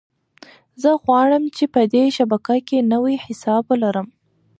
زه 0.81 0.89
غواړم 1.03 1.43
چې 1.55 1.63
په 1.73 1.81
دې 1.93 2.03
شبکه 2.17 2.55
کې 2.67 2.87
نوی 2.93 3.15
حساب 3.25 3.63
ولرم. 3.67 4.07